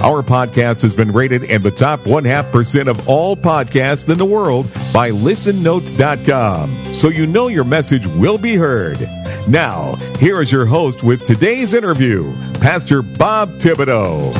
[0.00, 4.18] Our podcast has been rated in the top one half percent of all podcasts in
[4.18, 6.94] the world by listennotes.com.
[6.94, 8.98] So you know your message will be heard.
[9.48, 14.34] Now, here is your host with today's interview, Pastor Bob Thibodeau.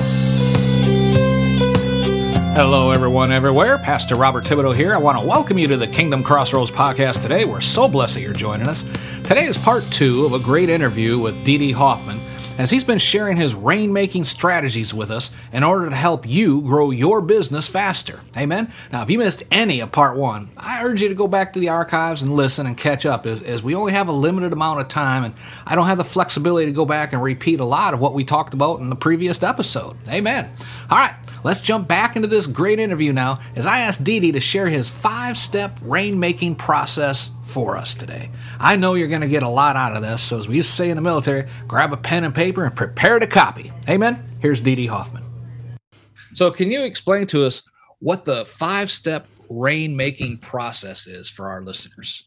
[2.54, 3.78] Hello, everyone, everywhere.
[3.78, 4.94] Pastor Robert Thibodeau here.
[4.94, 7.44] I want to welcome you to the Kingdom Crossroads podcast today.
[7.44, 8.84] We're so blessed that you're joining us.
[9.24, 12.20] Today is part two of a great interview with Dee Dee Hoffman
[12.56, 16.90] as he's been sharing his rainmaking strategies with us in order to help you grow
[16.90, 18.20] your business faster.
[18.36, 18.72] Amen?
[18.92, 21.60] Now, if you missed any of part one, I urge you to go back to
[21.60, 24.80] the archives and listen and catch up as, as we only have a limited amount
[24.80, 25.34] of time and
[25.66, 28.24] I don't have the flexibility to go back and repeat a lot of what we
[28.24, 29.96] talked about in the previous episode.
[30.08, 30.50] Amen.
[30.90, 31.14] All right.
[31.44, 34.66] Let's jump back into this great interview now as I ask Dee Dee to share
[34.66, 38.30] his five step rainmaking process for us today.
[38.58, 40.70] I know you're going to get a lot out of this, so as we used
[40.70, 43.70] to say in the military, grab a pen and paper and prepare to copy.
[43.90, 44.24] Amen?
[44.40, 45.22] Here's Dee Dee Hoffman.
[46.32, 47.62] So, can you explain to us
[47.98, 52.26] what the five step rainmaking process is for our listeners?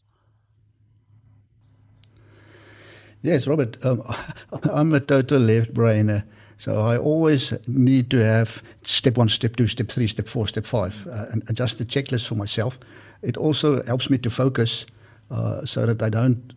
[3.24, 4.04] Yes, Robert, um,
[4.64, 6.24] I'm a total left brainer.
[6.58, 10.66] So I always need to have step one, step two, step three, step four, step
[10.66, 12.80] five, uh, and adjust the checklist for myself.
[13.22, 14.86] It also helps me to focus
[15.30, 16.54] uh, so that I don't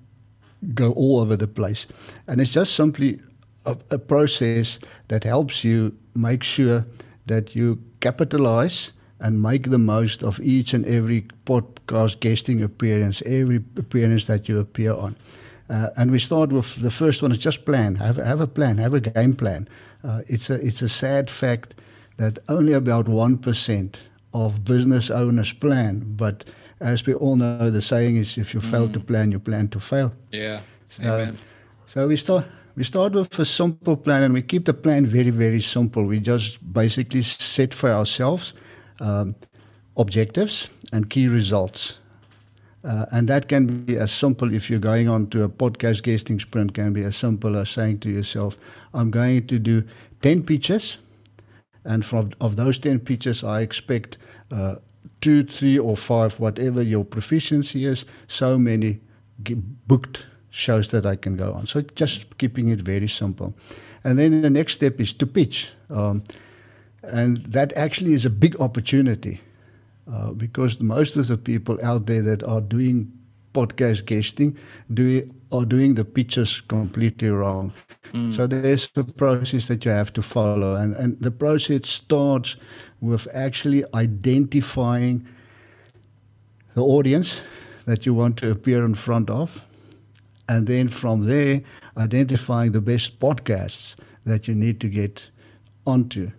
[0.75, 1.87] go all over the place.
[2.27, 3.21] And it's just simply
[3.67, 6.85] a, a process that helps you make sure
[7.27, 13.57] that you capitalize and make the most of each and every podcast guesting appearance, every
[13.77, 15.15] appearance that you appear on.
[15.71, 17.95] Uh, and we start with the first one is just plan.
[17.95, 19.69] Have, have a plan, have a game plan.
[20.03, 21.75] Uh, it's, a, it's a sad fact
[22.17, 23.95] that only about 1%
[24.35, 26.45] of business owners plan, but
[26.81, 28.71] as we all know, the saying is if you mm.
[28.71, 30.13] fail to plan, you plan to fail.
[30.33, 30.61] Yeah.
[30.89, 31.39] So, Amen.
[31.87, 32.45] so we start
[32.77, 36.05] we start with a simple plan and we keep the plan very, very simple.
[36.05, 38.55] We just basically set for ourselves
[39.01, 39.35] um,
[39.97, 42.00] objectives and key results.
[42.83, 46.41] Uh, and that can be as simple if you're going on to a podcast guesting
[46.41, 48.57] sprint, can be as simple as saying to yourself,
[48.95, 49.85] I'm going to do
[50.23, 50.99] 10 pitches.
[51.85, 54.19] And from of those 10 pitches, I expect
[54.51, 54.77] uh,
[55.21, 59.01] two, three, or five, whatever your proficiency is, so many
[59.87, 61.67] booked shows that I can go on.
[61.67, 63.55] So just keeping it very simple.
[64.05, 65.71] And then the next step is to pitch.
[65.91, 66.25] Um,
[67.03, 69.41] and that actually is a big opportunity
[70.13, 73.11] uh, because most of the people out there that are doing
[73.53, 74.57] podcast guesting
[74.95, 77.73] do, are doing the pitches completely wrong.
[78.13, 78.35] Mm.
[78.35, 80.75] So there's a process that you have to follow.
[80.77, 82.57] And, and the process starts
[83.01, 85.27] with actually identifying
[86.75, 87.43] the audience
[87.87, 89.65] that you want to appear in front of.
[90.49, 91.63] And then from there,
[91.97, 93.97] identifying the best podcasts
[94.27, 95.31] that you need to get
[95.87, 96.31] onto.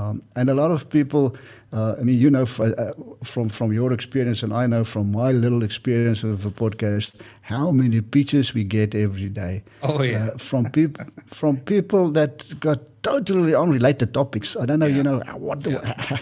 [0.00, 1.36] Um, and a lot of people,
[1.72, 5.30] uh, I mean, you know uh, from from your experience, and I know from my
[5.32, 7.12] little experience of a podcast,
[7.42, 9.62] how many pitches we get every day.
[9.82, 14.56] Oh yeah, uh, from people from people that got totally unrelated topics.
[14.56, 14.96] I don't know, yeah.
[14.96, 16.18] you know, what do yeah.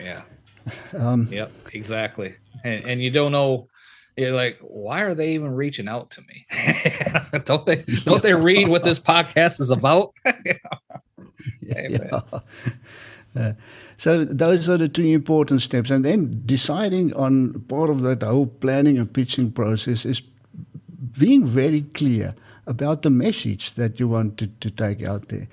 [0.00, 0.22] yeah.
[0.96, 2.34] Um, yep, exactly.
[2.64, 3.68] And, and you don't know
[4.16, 6.46] you're like, why are they even reaching out to me?
[7.44, 10.14] don't they don't they read what this podcast is about?
[11.60, 12.20] yeah.
[13.36, 13.52] Uh,
[13.98, 18.46] so those are the two important steps, and then deciding on part of that whole
[18.46, 20.22] planning and pitching process is
[21.18, 22.34] being very clear
[22.66, 25.48] about the message that you want to, to take out there,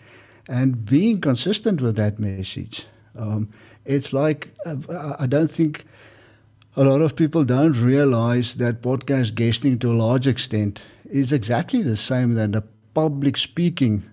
[0.47, 2.87] and being consistent with that message.
[3.17, 3.49] Um,
[3.85, 5.85] it's like uh, I don't think
[6.75, 11.83] a lot of people don't realize that podcast guesting to a large extent is exactly
[11.83, 12.63] the same than the
[12.93, 14.03] public speaking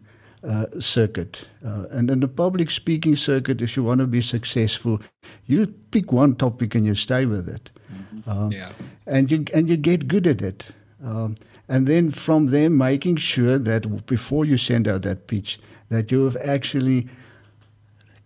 [0.47, 1.47] uh, circuit.
[1.65, 5.01] Uh, and in the public speaking circuit, if you want to be successful,
[5.47, 7.71] you pick one topic and you stay with it.
[7.93, 8.31] Mm-hmm.
[8.31, 8.71] Um, yeah.
[9.07, 10.67] And you and you get good at it.
[11.05, 11.37] Um,
[11.69, 16.25] and then from there, making sure that before you send out that pitch, that you
[16.25, 17.09] have actually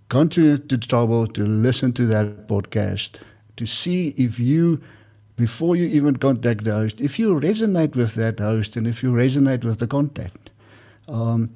[0.09, 3.21] gone to the trouble to listen to that podcast,
[3.57, 4.81] to see if you
[5.37, 9.11] before you even contact the host, if you resonate with that host and if you
[9.13, 10.51] resonate with the content.
[11.09, 11.51] Um,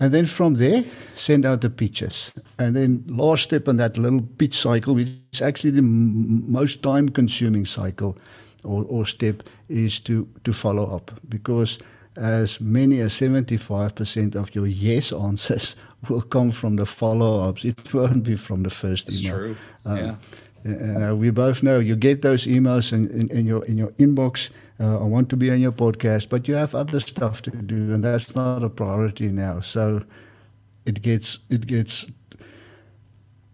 [0.00, 2.32] And then from there, send out the pitches.
[2.58, 6.82] And then last step in that little pitch cycle, which is actually the m- most
[6.82, 8.16] time consuming cycle
[8.64, 11.10] or, or step, is to, to follow up.
[11.28, 11.78] Because
[12.16, 15.76] as many as 75% of your yes answers
[16.08, 17.64] will come from the follow ups.
[17.64, 19.36] It won't be from the first That's email.
[19.36, 19.56] true.
[19.84, 20.14] Um, yeah.
[20.64, 23.92] And, uh, we both know you get those emails in, in, in your in your
[23.92, 24.50] inbox.
[24.80, 27.92] Uh, I want to be on your podcast, but you have other stuff to do,
[27.92, 29.60] and that's not a priority now.
[29.60, 30.02] So
[30.86, 32.06] it gets it gets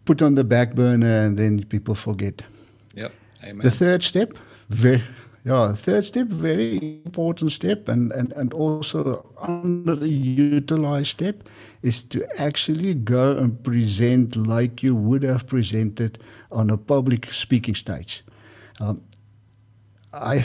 [0.05, 2.43] put on the back burner, and then people forget.
[2.95, 3.13] Yep.
[3.45, 3.65] Amen.
[3.65, 4.35] The third step,
[4.69, 5.03] very
[5.47, 11.49] yeah, third step, very important step, and, and, and also underutilized step
[11.83, 16.19] is to actually go and present like you would have presented
[16.51, 18.25] on a public speaking stage.
[18.81, 19.03] Um,
[20.13, 20.45] I,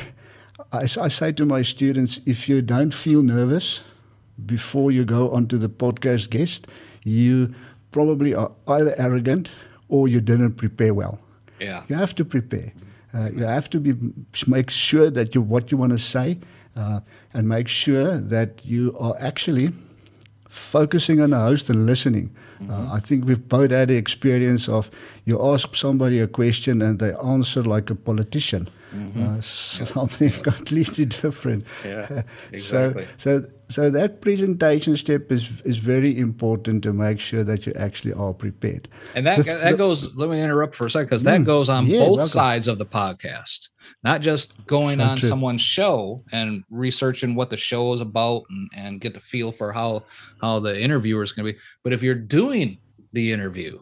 [0.72, 3.84] I, I say to my students, if you don't feel nervous
[4.46, 6.68] before you go onto the podcast guest,
[7.04, 7.54] you
[7.92, 9.52] probably are either arrogant
[9.90, 11.20] or you didn't prepare well.
[11.60, 11.84] Yeah.
[11.90, 12.72] You have to prepare.
[13.14, 13.94] Uh, you have to be
[14.48, 16.40] make sure that you what you want to say,
[16.78, 17.02] uh,
[17.34, 19.74] and make sure that you are actually
[20.48, 22.34] focusing on the host and listening.
[22.62, 22.72] Mm-hmm.
[22.72, 24.90] Uh, I think we've both had the experience of
[25.26, 29.24] you ask somebody a question and they answer like a politician, mm-hmm.
[29.24, 31.66] uh, something completely different.
[31.86, 33.06] Yeah, exactly.
[33.18, 37.74] so, so, so that presentation step is is very important to make sure that you
[37.76, 38.88] actually are prepared.
[39.16, 40.16] And that the, that goes.
[40.16, 42.28] Let me interrupt for a second because that mm, goes on yeah, both welcome.
[42.28, 43.70] sides of the podcast
[44.04, 45.30] not just going on true.
[45.30, 49.72] someone's show and researching what the show is about and, and get the feel for
[49.72, 50.04] how
[50.42, 52.78] how the interviewer is going to be but if you're doing
[53.14, 53.80] the interview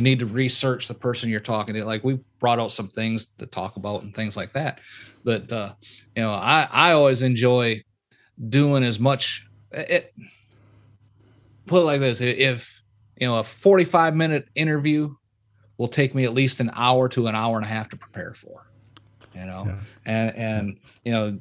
[0.00, 1.84] you need to research the person you're talking to.
[1.84, 4.80] Like we brought out some things to talk about and things like that.
[5.24, 5.74] But uh
[6.16, 7.82] you know i i always enjoy
[8.48, 10.14] doing as much it
[11.66, 12.82] put it like this if
[13.20, 15.14] you know a 45 minute interview
[15.76, 18.32] will take me at least an hour to an hour and a half to prepare
[18.32, 18.70] for
[19.34, 19.64] you know?
[19.66, 19.78] Yeah.
[20.06, 21.38] and and you know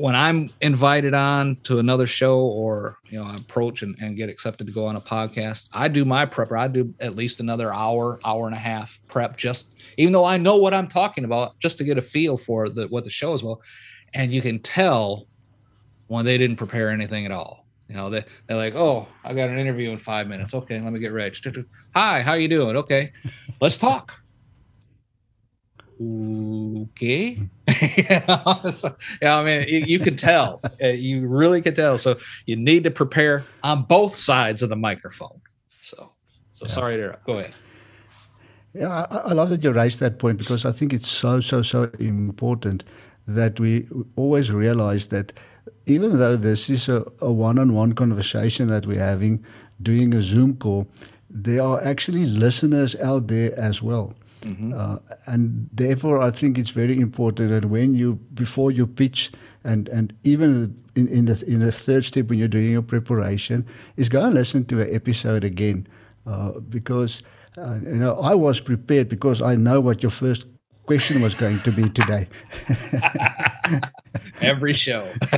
[0.00, 4.28] when i'm invited on to another show or you know I approach and, and get
[4.28, 7.72] accepted to go on a podcast i do my prep i do at least another
[7.72, 11.58] hour hour and a half prep just even though i know what i'm talking about
[11.58, 13.60] just to get a feel for the what the show is well
[14.14, 15.26] and you can tell
[16.10, 17.66] when they didn't prepare anything at all.
[17.88, 20.54] You know they, they're like oh i got an interview in five minutes.
[20.54, 21.36] Okay let me get ready.
[21.94, 22.76] Hi how you doing?
[22.76, 23.10] Okay
[23.60, 24.19] let's talk
[26.00, 27.38] okay.
[27.96, 30.60] Yeah, so, yeah i mean you, you can tell.
[30.82, 31.98] Uh, you really can tell.
[31.98, 32.16] So
[32.46, 35.40] you need to prepare on both sides of the microphone.
[35.82, 36.10] So
[36.52, 36.72] so yeah.
[36.72, 37.54] sorry to go ahead.
[38.74, 41.62] Yeah I, I love that you raised that point because i think it's so so
[41.62, 42.84] so important
[43.26, 43.86] that we
[44.16, 45.32] always realize that
[45.86, 49.44] even though this is a, a one-on-one conversation that we're having
[49.82, 50.86] doing a zoom call
[51.28, 54.72] there are actually listeners out there as well Mm-hmm.
[54.76, 59.32] Uh, and therefore, I think it's very important that when you before you pitch,
[59.64, 63.66] and and even in, in the in the third step when you're doing your preparation,
[63.96, 65.86] is go and listen to an episode again,
[66.26, 67.22] uh, because
[67.58, 70.46] uh, you know I was prepared because I know what your first
[70.86, 72.26] question was going to be today.
[74.40, 75.08] every show.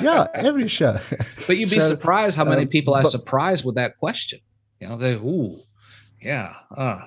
[0.00, 0.98] yeah, every show.
[1.46, 4.38] But you'd be so, surprised how many um, people are surprised with that question.
[4.80, 5.60] You know, they ooh,
[6.22, 7.02] yeah, uh,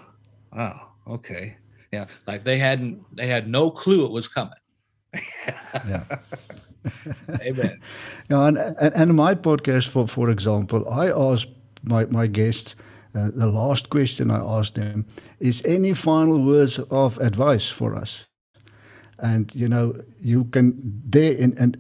[0.55, 1.57] oh, okay.
[1.91, 2.05] Yeah.
[2.27, 4.53] Like they hadn't, they had no clue it was coming.
[5.88, 6.03] yeah.
[7.41, 7.79] Amen.
[8.29, 11.47] Yeah, and, and, and my podcast, for, for example, I ask
[11.83, 12.75] my, my guests,
[13.15, 15.05] uh, the last question I asked them
[15.39, 18.25] is any final words of advice for us?
[19.19, 20.74] And, you know, you can,
[21.05, 21.77] there, in, and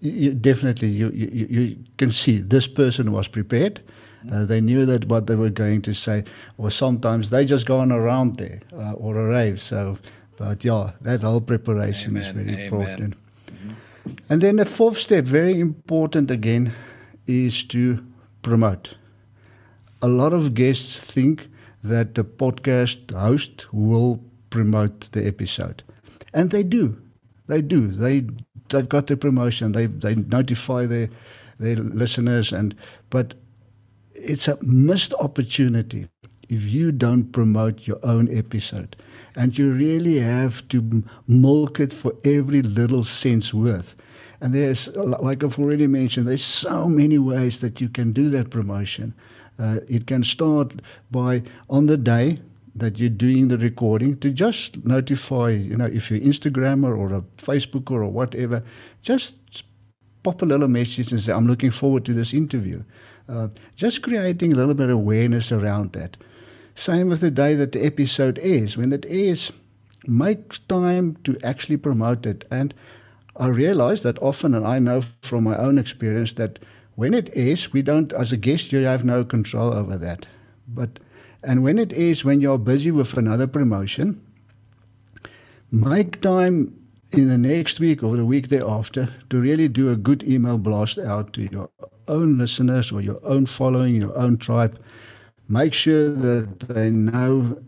[0.00, 3.80] you, definitely you, you, you can see this person was prepared
[4.30, 6.24] uh, they knew that what they were going to say,
[6.58, 9.60] or sometimes they just gone around there uh, or a rave.
[9.60, 9.98] So,
[10.36, 12.22] but yeah, that whole preparation Amen.
[12.22, 12.64] is very Amen.
[12.64, 13.14] important.
[13.46, 14.12] Mm-hmm.
[14.28, 16.72] And then the fourth step, very important again,
[17.26, 18.04] is to
[18.42, 18.94] promote.
[20.00, 21.48] A lot of guests think
[21.82, 25.82] that the podcast host will promote the episode,
[26.32, 27.00] and they do.
[27.46, 27.88] They do.
[27.88, 28.26] They
[28.68, 29.72] they've got the promotion.
[29.72, 31.08] They they notify their
[31.58, 32.74] their listeners, and
[33.10, 33.34] but
[34.14, 36.08] it's a missed opportunity
[36.48, 38.96] if you don't promote your own episode.
[39.34, 43.96] And you really have to milk it for every little cent's worth.
[44.40, 48.50] And there's, like I've already mentioned, there's so many ways that you can do that
[48.50, 49.14] promotion.
[49.58, 52.40] Uh, it can start by on the day
[52.74, 57.20] that you're doing the recording to just notify, you know, if you're Instagrammer or a
[57.38, 58.62] Facebooker or whatever,
[59.02, 59.38] just
[60.22, 62.82] pop a little message and say, I'm looking forward to this interview.
[63.76, 66.16] Just creating a little bit of awareness around that.
[66.74, 68.76] Same with the day that the episode airs.
[68.76, 69.52] When it airs,
[70.06, 72.44] make time to actually promote it.
[72.50, 72.74] And
[73.36, 76.58] I realize that often, and I know from my own experience, that
[76.94, 80.26] when it is, we don't, as a guest, you have no control over that.
[80.68, 80.98] But,
[81.42, 84.20] and when it is, when you're busy with another promotion,
[85.70, 86.78] make time
[87.12, 90.98] in the next week or the week thereafter to really do a good email blast
[90.98, 91.70] out to your
[92.12, 94.78] own listeners or your own following, your own tribe.
[95.48, 97.58] Make sure that they know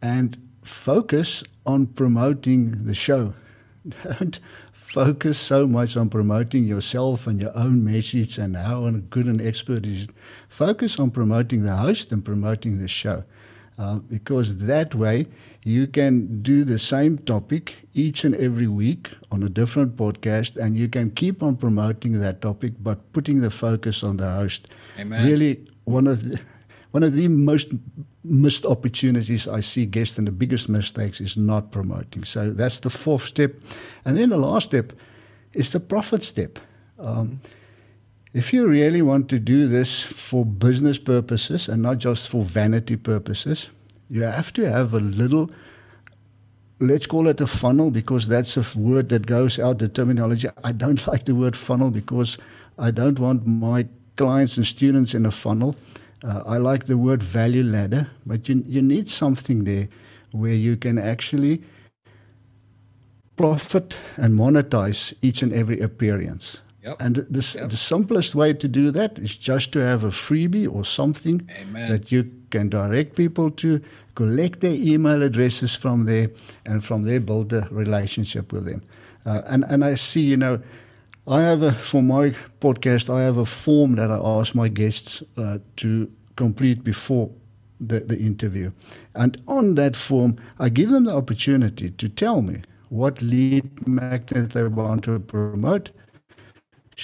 [0.00, 3.34] and focus on promoting the show.
[4.02, 4.38] Don't
[4.72, 9.84] focus so much on promoting yourself and your own message and how good an expert
[9.84, 10.08] is.
[10.48, 13.22] Focus on promoting the host and promoting the show.
[13.78, 15.24] Uh, because that way
[15.62, 20.74] you can do the same topic each and every week on a different podcast and
[20.74, 24.66] you can keep on promoting that topic but putting the focus on the host.
[24.98, 25.24] Amen.
[25.24, 26.40] Really, one of the
[26.90, 27.68] one of the most
[28.24, 32.24] missed opportunities I see guests and the biggest mistakes is not promoting.
[32.24, 33.54] So that's the fourth step.
[34.04, 34.92] And then the last step
[35.52, 36.58] is the profit step.
[36.98, 37.40] Um,
[38.32, 42.96] if you really want to do this for business purposes and not just for vanity
[42.96, 43.68] purposes,
[44.10, 45.50] you have to have a little,
[46.80, 50.48] let's call it a funnel because that's a word that goes out, the terminology.
[50.62, 52.38] I don't like the word funnel because
[52.78, 55.76] I don't want my clients and students in a funnel.
[56.22, 59.88] Uh, I like the word value ladder, but you, you need something there
[60.32, 61.62] where you can actually
[63.36, 66.60] profit and monetize each and every appearance.
[66.84, 66.96] Yep.
[67.00, 67.70] And the, Yep.
[67.70, 71.90] the simplest way to do that is just to have a freebie or something Amen.
[71.90, 73.80] that you can direct people to,
[74.14, 76.28] collect their email addresses from there,
[76.66, 78.82] and from there build a relationship with them.
[79.24, 80.60] Uh, and, and I see, you know,
[81.26, 85.22] I have a, for my podcast, I have a form that I ask my guests
[85.36, 87.30] uh, to complete before
[87.80, 88.72] the, the interview.
[89.14, 94.52] And on that form, I give them the opportunity to tell me what lead magnet
[94.52, 95.90] they want to promote,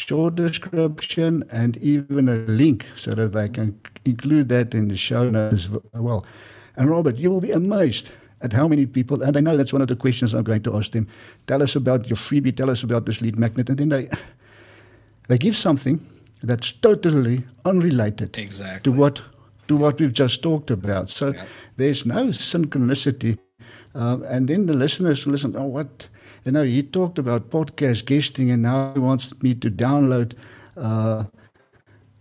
[0.06, 5.30] short description, and even a link so that I can include that in the show
[5.30, 6.24] notes as well.
[6.76, 8.10] And Robert, you will be amazed
[8.42, 10.76] at how many people, and I know that's one of the questions I'm going to
[10.76, 11.06] ask them.
[11.46, 14.08] Tell us about your freebie, tell us about this lead magnet, and then they
[15.28, 15.98] they give something
[16.42, 18.92] that's totally unrelated Exactly.
[18.92, 19.22] to what
[19.68, 21.08] to what we've just talked about.
[21.08, 21.48] So Yep.
[21.78, 23.38] there's no synchronicity.
[23.94, 26.08] Uh, and then the listeners listen, oh, what?
[26.44, 30.34] You know, he talked about podcast guesting, and now he wants me to download
[30.76, 31.24] uh,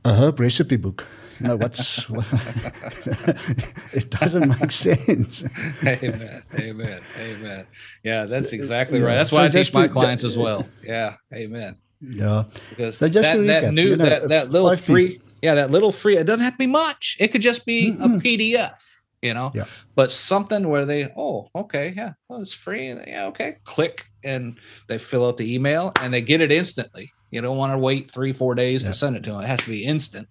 [0.05, 1.05] a herb recipe book.
[1.39, 2.07] You know, what's.
[3.93, 5.43] it doesn't make sense.
[5.83, 6.43] amen.
[6.59, 7.01] Amen.
[7.19, 7.65] Amen.
[8.03, 9.15] Yeah, that's exactly right.
[9.15, 10.67] That's So why I teach my to- clients as well.
[10.83, 11.15] Yeah.
[11.33, 11.77] Amen.
[12.01, 12.43] Yeah.
[12.69, 15.71] Because So just that, to that new you know, that, that little free yeah, that
[15.71, 17.17] little free it doesn't have to be much.
[17.19, 18.92] It could just be a PDF,
[19.23, 19.51] you know.
[19.55, 19.63] Yeah.
[19.95, 22.93] But something where they, oh, okay, yeah, well, it's free.
[23.07, 23.57] Yeah, okay.
[23.63, 27.11] Click and they fill out the email and they get it instantly.
[27.31, 28.91] You don't want to wait three, four days Yeah.
[28.91, 29.41] to send it to them.
[29.41, 30.27] It has to be instant.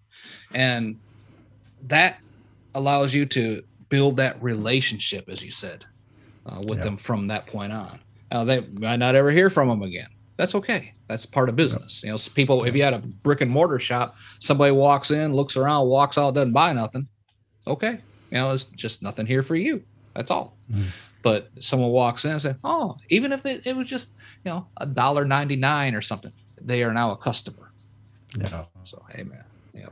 [0.54, 0.96] And
[1.88, 2.18] that
[2.75, 5.84] allows you to build that relationship, as you said,
[6.46, 6.84] uh, with Yeah.
[6.84, 7.99] them from that point on.
[8.30, 10.08] Now they might not ever hear from them again.
[10.37, 10.94] That's okay.
[11.08, 12.02] That's part of business.
[12.02, 12.64] You know, people.
[12.64, 16.34] If you had a brick and mortar shop, somebody walks in, looks around, walks out,
[16.34, 17.06] doesn't buy nothing.
[17.66, 17.99] Okay,
[18.33, 19.83] you know, it's just nothing here for you.
[20.15, 20.57] That's all.
[20.71, 20.89] Mm-hmm.
[21.23, 24.67] But someone walks in and say, "Oh, even if it, it was just you know
[24.79, 27.71] a dollar ninety nine or something, they are now a customer."
[28.37, 28.65] Yeah.
[28.85, 29.45] So, amen.
[29.75, 29.89] Yeah.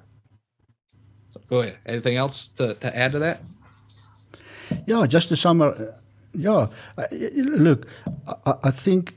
[1.31, 1.79] So, go ahead.
[1.87, 3.43] Anything else to, to add to that?
[4.87, 5.79] Yeah, just to sum up,
[6.33, 6.69] yeah,
[7.11, 7.87] look,
[8.47, 9.15] I, I think,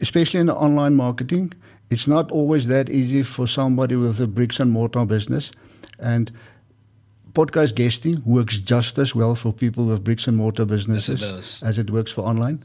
[0.00, 1.52] especially in the online marketing,
[1.90, 5.52] it's not always that easy for somebody with a bricks and mortar business.
[5.98, 6.32] And
[7.34, 11.62] podcast guesting works just as well for people with bricks and mortar businesses does.
[11.62, 12.58] as it works for online.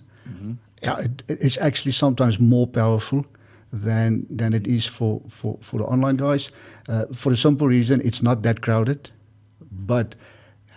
[0.83, 3.25] Yeah, it, it's actually sometimes more powerful
[3.73, 6.51] than than it is for, for, for the online guys.
[6.87, 9.09] Uh, for the simple reason, it's not that crowded.
[9.71, 10.15] But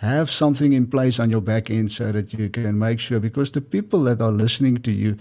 [0.01, 3.51] have something in place on your back end so that you can make sure because
[3.51, 5.17] the people that are listening to you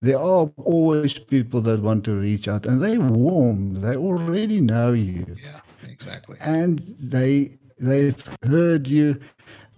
[0.00, 4.92] there are always people that want to reach out and they're warm they already know
[4.92, 6.36] you Yeah, exactly.
[6.40, 7.52] and they
[7.82, 9.20] they've heard you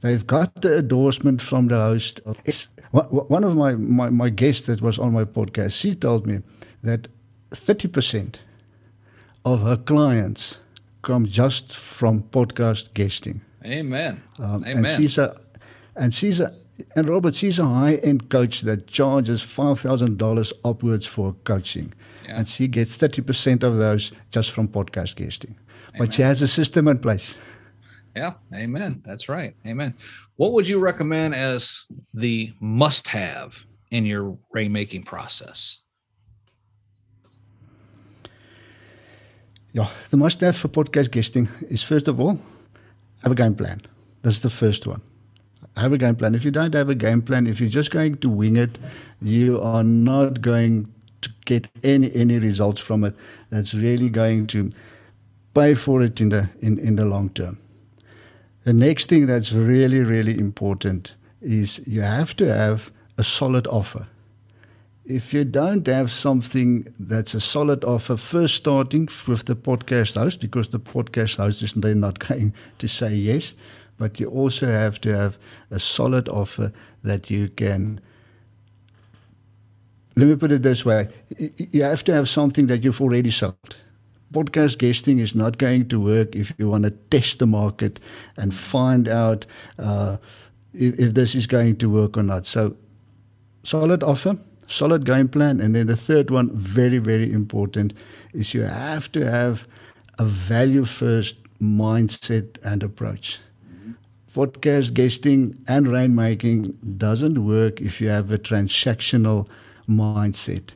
[0.03, 4.81] they've got the endorsement from the host it's, one- of my, my, my guests that
[4.81, 6.41] was on my podcast she told me
[6.83, 7.09] that
[7.51, 8.37] 30%
[9.45, 10.59] of her clients
[11.03, 14.23] come just from podcast guesting Amen.
[14.39, 14.85] um, Amen.
[14.85, 15.37] and she's a
[15.97, 16.55] and she's a
[16.97, 21.93] and Robert, she's a high end coach that charges $5,000 upwards for coaching.
[22.25, 22.39] Yeah.
[22.39, 25.55] And she gets 30% of those just from podcast guesting.
[25.91, 25.99] Amen.
[25.99, 27.37] But she has a system in place.
[28.17, 29.03] Yeah, amen.
[29.05, 29.55] That's right.
[29.67, 29.95] Amen.
[30.37, 35.81] What would you recommend as the must have in your rainmaking process?
[39.73, 42.39] Yeah, the must have for podcast guesting is first of all,
[43.25, 43.83] have a game plan.
[44.23, 45.03] That's the first one.
[45.77, 46.37] Have a game plan.
[46.37, 48.79] If you don't have a game plan, if you're just going to wing it,
[49.21, 50.93] you are not going
[51.23, 53.17] to get any any results from it.
[53.51, 54.71] That's really going to
[55.53, 57.59] pay for it in the in, in the long term.
[58.65, 64.07] The next thing that's really, really important is you have to have a solid offer.
[65.05, 70.41] If you don't have something that's a solid offer, first starting with the podcast host,
[70.41, 73.55] because the podcast host is they're not going to say yes,
[73.99, 75.37] but you also have to have
[75.71, 78.01] a solid offer that you can.
[80.17, 83.77] Let me put it this way: you have to have something that you've already sold
[84.35, 88.01] podcast guesting is not going to work if you want to test the market
[88.37, 89.47] and find out
[89.79, 90.17] uh,
[90.73, 92.47] if, if, this is going to work or not.
[92.47, 92.77] So,
[93.63, 94.37] solid offer,
[94.67, 95.61] solid game plan.
[95.61, 97.95] And then the third one, very, very important,
[98.33, 99.69] is you have to have
[100.19, 103.39] a value first mindset and approach.
[104.35, 109.49] Podcast guesting and rainmaking doesn't work if you have a transactional
[109.89, 110.71] mindset.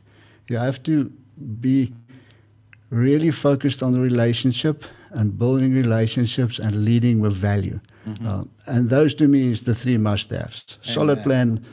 [0.47, 1.11] You have to
[1.59, 1.93] be
[2.89, 7.79] really focused on the relationship and building relationships and leading with value.
[8.07, 8.27] Mm-hmm.
[8.27, 11.65] Uh, and those to me is the three must-haves: solid plan,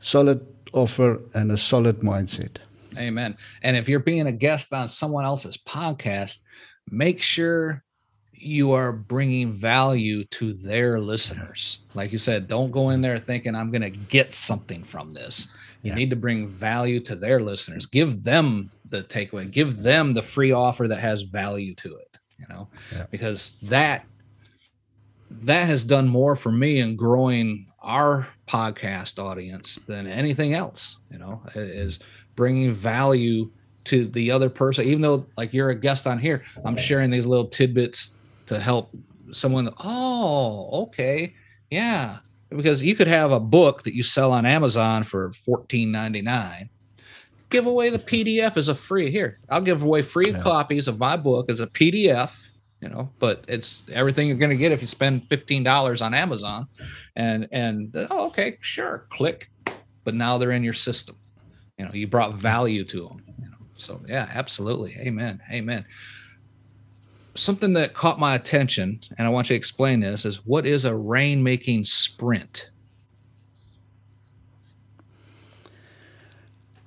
[0.00, 2.56] solid offer, and a solid mindset.
[2.96, 3.36] Amen.
[3.62, 6.40] And if you're being a guest on someone else's podcast,
[6.90, 7.84] make sure
[8.32, 11.80] you are bringing value to their listeners.
[11.94, 15.48] Like you said, don't go in there thinking I'm going to get something from this.
[15.82, 15.96] You yeah.
[15.96, 17.86] need to bring value to their listeners.
[17.86, 19.50] Give them the takeaway.
[19.50, 22.18] Give them the free offer that has value to it.
[22.38, 23.06] You know, yeah.
[23.10, 24.04] because that
[25.30, 30.98] that has done more for me in growing our podcast audience than anything else.
[31.10, 32.00] You know, is
[32.36, 33.50] bringing value
[33.84, 34.86] to the other person.
[34.86, 38.10] Even though, like, you're a guest on here, I'm sharing these little tidbits
[38.46, 38.90] to help
[39.32, 39.70] someone.
[39.78, 41.34] Oh, okay,
[41.70, 42.18] yeah
[42.50, 46.68] because you could have a book that you sell on Amazon for fourteen ninety nine.
[47.48, 49.38] Give away the PDF as a free here.
[49.48, 50.40] I'll give away free yeah.
[50.40, 52.48] copies of my book as a PDF.
[52.80, 56.14] You know, but it's everything you're going to get if you spend fifteen dollars on
[56.14, 56.66] Amazon,
[57.16, 59.50] and and oh, okay, sure, click.
[60.04, 61.16] But now they're in your system.
[61.78, 63.22] You know, you brought value to them.
[63.38, 65.84] You know, so yeah, absolutely, amen, amen
[67.34, 70.84] something that caught my attention, and I want you to explain this, is what is
[70.84, 72.70] a rainmaking sprint?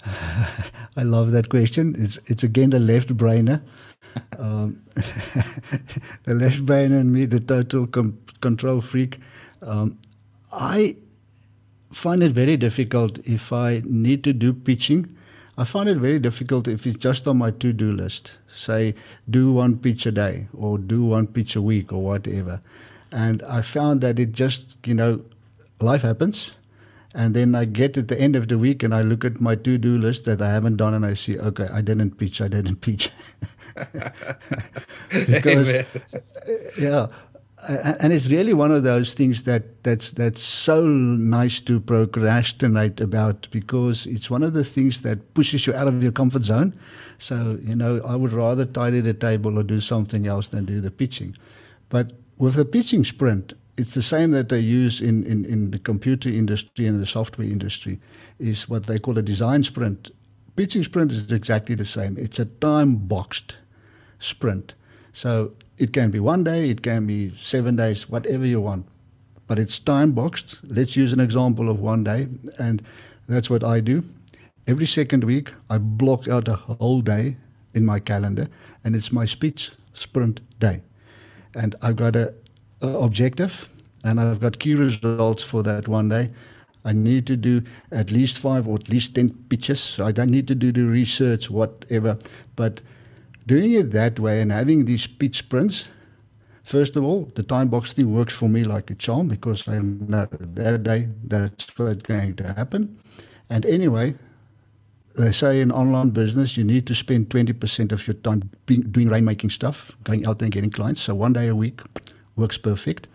[0.05, 1.95] I love that question.
[1.97, 3.61] It's it's again the left brainer.
[4.37, 4.83] um,
[6.23, 9.19] the left brain and me, the total com- control freak.
[9.61, 9.97] Um,
[10.51, 10.97] I
[11.91, 15.15] find it very difficult if I need to do pitching
[15.57, 18.37] I find it very difficult if it's just on my to do list.
[18.47, 18.95] Say,
[19.29, 22.61] do one pitch a day or do one pitch a week or whatever.
[23.11, 25.21] And I found that it just, you know,
[25.79, 26.55] life happens.
[27.13, 29.53] And then I get at the end of the week and I look at my
[29.55, 32.47] to do list that I haven't done and I see, okay, I didn't pitch, I
[32.47, 33.11] didn't pitch.
[35.09, 35.71] because,
[36.77, 37.07] yeah,
[37.67, 43.47] and it's really one of those things that that's that's so nice to procrastinate about
[43.51, 46.77] because it's one of the things that pushes you out of your comfort zone.
[47.17, 50.81] So you know, I would rather tidy the table or do something else than do
[50.81, 51.35] the pitching.
[51.89, 55.79] But with the pitching sprint, it's the same that they use in, in, in the
[55.79, 57.99] computer industry and the software industry,
[58.39, 60.11] is what they call a design sprint.
[60.55, 62.17] Pitching sprint is exactly the same.
[62.17, 63.57] It's a time boxed
[64.19, 64.75] sprint.
[65.13, 68.85] So it can be one day, it can be seven days, whatever you want.
[69.47, 70.59] But it's time boxed.
[70.63, 72.27] Let's use an example of one day.
[72.59, 72.83] And
[73.27, 74.03] that's what I do.
[74.67, 77.37] Every second week, I block out a whole day
[77.73, 78.47] in my calendar,
[78.83, 80.81] and it's my speech sprint day.
[81.55, 82.33] And I've got a,
[82.81, 83.69] objective,
[84.03, 86.31] and I've got key results for that one day.
[86.85, 89.99] I need to do at least five or at least 10 pitches.
[89.99, 92.17] I don't need to do the research, whatever.
[92.55, 92.81] But
[93.45, 95.87] doing it that way and having these pitch sprints,
[96.63, 99.79] first of all, the time box thing works for me like a charm because I
[99.79, 102.99] know that day that's what's going to happen.
[103.49, 104.15] And anyway,
[105.15, 109.09] they say in online business you need to spend 20% of your time being, doing
[109.09, 111.01] rainmaking stuff, going out there and getting clients.
[111.01, 111.81] So one day a week
[112.35, 113.07] works perfect.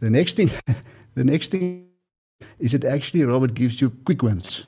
[0.00, 0.50] The next thing,
[1.14, 1.88] the next thing
[2.58, 4.66] is it actually, Robert, gives you quick wins.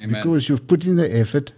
[0.00, 0.22] Amen.
[0.22, 1.52] Because you've put in the effort,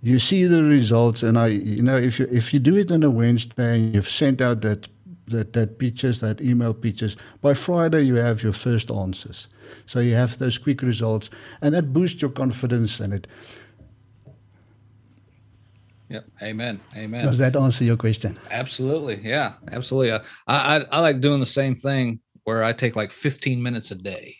[0.00, 3.02] you see the results, and I, you know, if you if you do it on
[3.02, 4.88] a Wednesday and you've sent out that
[5.28, 9.48] that that pictures, that email pictures, by Friday you have your first answers.
[9.86, 11.30] So you have those quick results,
[11.62, 13.26] and that boosts your confidence, and it
[16.10, 16.24] Yep.
[16.42, 16.80] Amen.
[16.96, 17.24] Amen.
[17.24, 18.38] does that answer your question?
[18.50, 19.20] Absolutely.
[19.22, 19.54] Yeah.
[19.72, 20.12] Absolutely.
[20.12, 23.94] I, I I like doing the same thing where I take like 15 minutes a
[23.94, 24.36] day,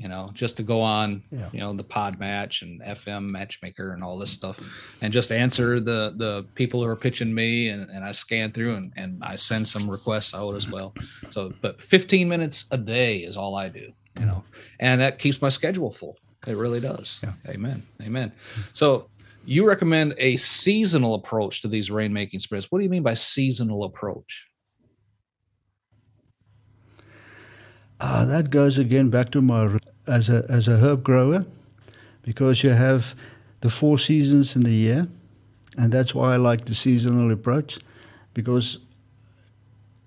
[0.00, 1.50] you know, just to go on, Yeah.
[1.52, 4.58] you know, the Pod Match and FM Matchmaker and all this stuff,
[5.02, 8.76] and just answer the the people who are pitching me, and, and I scan through
[8.76, 10.94] and and I send some requests out as well.
[11.30, 14.42] So, but 15 minutes a day is all I do, you know,
[14.80, 16.16] and that keeps my schedule full.
[16.46, 17.20] It really does.
[17.22, 17.32] Yeah.
[17.52, 17.82] Amen.
[18.02, 18.32] Amen.
[18.72, 19.10] So
[19.44, 22.68] you recommend a seasonal approach to these rainmaking sprints.
[22.70, 24.46] What do you mean by seasonal approach?
[28.00, 31.44] Uh, that goes again back to my as a as a herb grower,
[32.22, 33.14] because you have
[33.60, 35.06] the four seasons in the year,
[35.76, 37.78] and that's why I like the seasonal approach,
[38.32, 38.78] because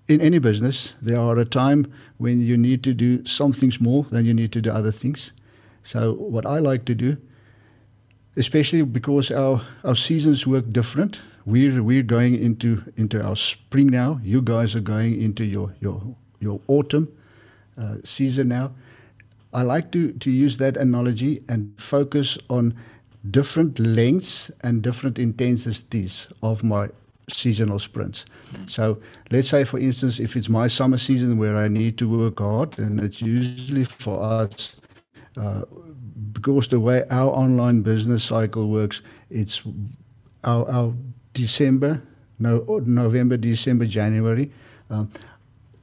[0.08, 1.86] in any business there are a time
[2.18, 5.32] when you need to do some things more than you need to do other things.
[5.84, 7.16] So what I like to do,
[8.36, 11.20] especially because our our seasons work different.
[11.46, 14.18] We're we're going into into our spring now.
[14.24, 17.06] You guys are going into your your your autumn
[17.78, 18.72] uh, season now.
[19.52, 22.74] I like to, to use that analogy and focus on
[23.30, 26.88] different lengths and different intensities of my
[27.30, 28.26] seasonal sprints.
[28.66, 28.98] So
[29.30, 32.78] let's say, for instance, if it's my summer season where I need to work hard,
[32.78, 34.76] and it's usually for us,
[35.36, 35.62] uh,
[36.32, 39.62] because the way our online business cycle works, it's
[40.42, 40.92] our, our
[41.32, 42.02] December,
[42.38, 44.52] no, November, December, January.
[44.90, 45.10] Um,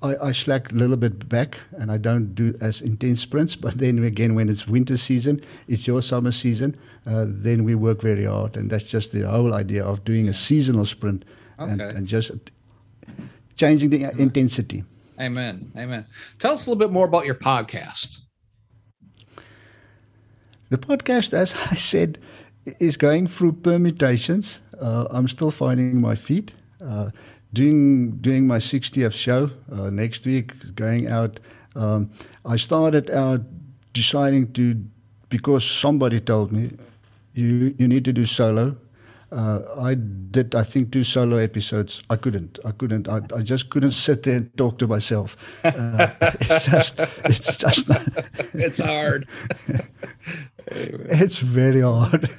[0.02, 3.56] I, I slack a little bit back and I don't do as intense sprints.
[3.56, 8.02] But then again, when it's winter season, it's your summer season, uh, then we work
[8.02, 8.58] very hard.
[8.58, 11.24] And that's just the whole idea of doing a seasonal sprint
[11.58, 11.96] and, Okay.
[11.96, 12.32] and just
[13.56, 14.84] changing the intensity.
[15.20, 15.72] Amen.
[15.78, 16.06] Amen.
[16.40, 18.20] Tell us a little bit more about your podcast.
[20.70, 22.18] The podcast, as I said,
[22.80, 24.62] is going through permutations.
[24.80, 26.54] Uh, I'm still finding my feet.
[26.84, 27.12] Uh,
[27.54, 31.40] doing doing my 60th show uh, next week, going out.
[31.76, 32.10] Um,
[32.46, 33.42] I started out
[33.94, 34.76] deciding to
[35.30, 36.72] because somebody told me
[37.34, 38.76] you you need to do solo.
[39.32, 42.04] Uh, I did, I think, two solo episodes.
[42.10, 42.60] I couldn't.
[42.66, 43.08] I couldn't.
[43.08, 45.38] I, I just couldn't sit there and talk to myself.
[45.64, 46.10] Uh,
[46.42, 48.02] it's just, it's just not,
[48.54, 49.28] It's hard.
[50.68, 52.30] it's very hard.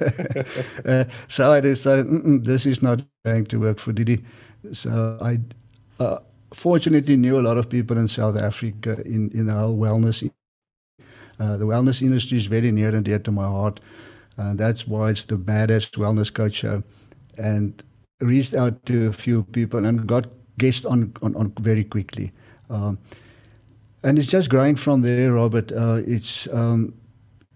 [0.84, 4.22] uh, so I decided "Mm-mm, this is not going to work for Didi.
[4.70, 5.40] So I
[6.02, 6.18] uh,
[6.54, 10.30] fortunately knew a lot of people in South Africa in, in the whole wellness.
[11.40, 13.80] Uh, the wellness industry is very near and dear to my heart.
[14.36, 16.82] And that's why it's the Badass Wellness Coach Show.
[17.36, 17.82] And
[18.20, 20.26] reached out to a few people and got
[20.58, 22.32] guests on, on, on very quickly.
[22.70, 22.98] Um,
[24.02, 25.72] and it's just growing from there, Robert.
[25.72, 26.94] Uh, it's um,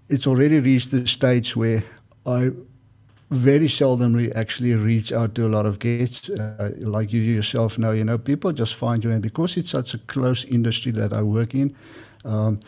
[0.08, 1.82] it's already reached the stage where
[2.24, 2.50] I
[3.30, 7.90] very seldomly actually reach out to a lot of guests, uh, like you yourself know.
[7.90, 11.22] You know, people just find you, and because it's such a close industry that I
[11.22, 11.74] work in,
[12.24, 12.60] um,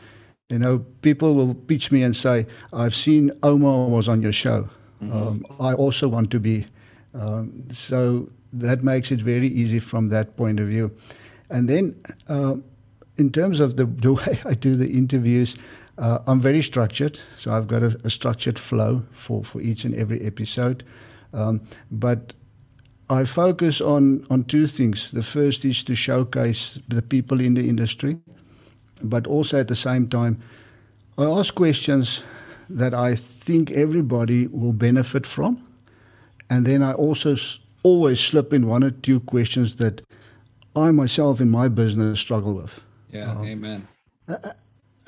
[0.49, 4.69] you know, people will pitch me and say, "I've seen Omar was on your show.
[5.01, 6.67] Um, I also want to be."
[7.15, 10.91] Um, so that makes it very easy from that point of view,
[11.51, 11.95] and then.
[12.29, 12.57] Uh,
[13.19, 15.57] in terms of the, the way I do the interviews,
[15.99, 17.19] uh, I'm very structured.
[17.37, 20.85] So I've got a, a structured flow for, for each and every episode.
[21.33, 22.33] Um, but
[23.11, 25.11] I focus on, on two things.
[25.11, 28.19] The first is to showcase the people in the industry,
[29.03, 30.41] but also at the same time,
[31.17, 32.23] I ask questions
[32.71, 35.65] that I think everybody will benefit from.
[36.51, 40.03] And then I also s- always slip in one or two questions that
[40.77, 42.81] I myself in my business struggle with.
[43.11, 43.41] Yeah.
[43.41, 43.89] Amen.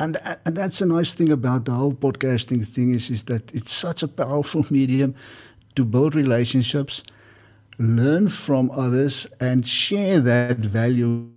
[0.01, 3.73] And and that's a nice thing about the whole podcasting thing is is that it's
[3.73, 5.15] such a powerful medium
[5.77, 7.03] to build relationships,
[7.79, 11.29] learn from others, and share that value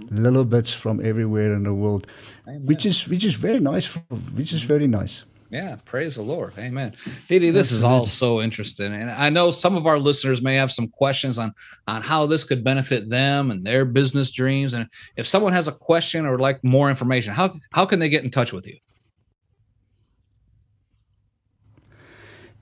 [0.09, 2.07] little bits from everywhere in the world,
[2.47, 2.65] Amen.
[2.65, 3.87] which is which is very nice.
[4.35, 5.25] Which is very nice.
[5.51, 6.53] Yeah, praise the Lord.
[6.58, 6.95] Amen.
[7.27, 8.93] Didi, this is all so interesting.
[8.93, 11.53] And I know some of our listeners may have some questions on
[11.88, 14.73] on how this could benefit them and their business dreams.
[14.73, 18.23] And if someone has a question or like more information, how how can they get
[18.23, 18.77] in touch with you?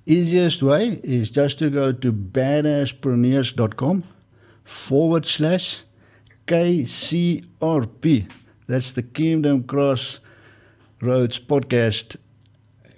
[0.06, 4.04] Easiest way is just to go to badasspreneurs.com
[4.65, 5.84] forward slash
[6.48, 8.30] KCRP.
[8.67, 10.19] That's the Kingdom Cross
[11.02, 12.17] Roads podcast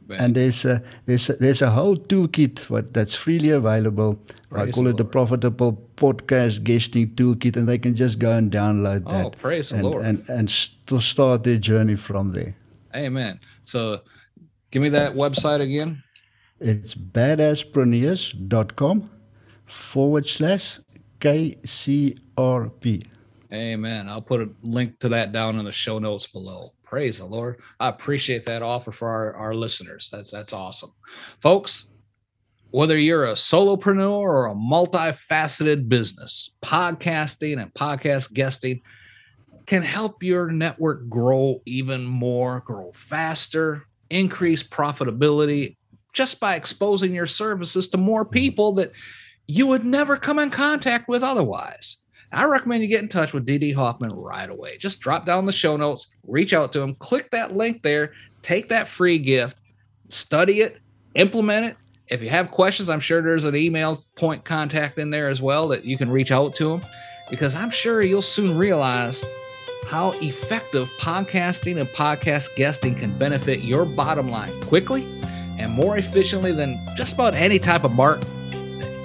[0.10, 4.20] and there's a, there's a, there's a whole toolkit what, that's freely available.
[4.50, 8.52] Praise I call it the Profitable Podcast Guesting Toolkit, and they can just go and
[8.52, 9.26] download oh, that.
[9.26, 10.06] Oh, praise and, the Lord!
[10.06, 12.56] And and st- start their journey from there.
[12.96, 13.40] Amen.
[13.66, 14.02] So,
[14.72, 16.02] give me that website again.
[16.60, 19.10] It's badasspreneurs.com
[19.66, 20.80] forward slash
[21.20, 23.04] KCRP.
[23.54, 24.10] Amen.
[24.10, 26.72] I'll put a link to that down in the show notes below.
[26.86, 27.60] Praise the Lord.
[27.80, 30.10] I appreciate that offer for our, our listeners.
[30.12, 30.92] That's that's awesome.
[31.42, 31.86] Folks,
[32.72, 38.82] whether you're a solopreneur or a multifaceted business, podcasting and podcast guesting
[39.66, 45.76] can help your network grow even more, grow faster, increase profitability
[46.14, 48.34] just by exposing your services to more mm-hmm.
[48.34, 48.92] people that
[49.48, 51.98] you would never come in contact with otherwise.
[52.36, 54.78] I recommend you get in touch with DD Hoffman right away.
[54.78, 58.68] Just drop down the show notes, reach out to him, click that link there, take
[58.70, 59.62] that free gift,
[60.10, 60.80] study it,
[61.16, 61.78] implement it.
[62.10, 65.70] If you have questions, I'm sure there's an email point contact in there as well
[65.70, 66.86] that you can reach out to him
[67.30, 69.24] because I'm sure you'll soon realize
[69.88, 75.08] how effective podcasting and podcast guesting can benefit your bottom line quickly
[75.58, 78.20] and more efficiently than just about any type of mark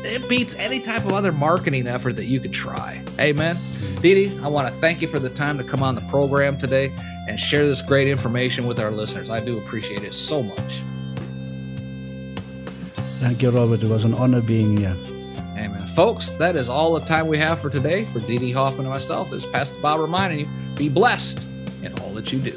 [0.04, 3.02] it beats any type of other marketing effort that you could try.
[3.18, 3.56] Amen.
[4.00, 6.92] Didi, I want to thank you for the time to come on the program today
[7.28, 9.30] and share this great information with our listeners.
[9.30, 10.82] I do appreciate it so much.
[13.20, 13.82] Thank you, Robert.
[13.82, 14.96] It was an honor being here.
[15.58, 15.86] Amen.
[15.88, 18.06] Folks, that is all the time we have for today.
[18.06, 21.46] For Didi Hoffman and myself, this is Pastor Bob reminding you be blessed
[21.82, 22.56] in all that you do.